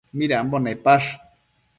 [0.17, 1.09] Midambo nepash?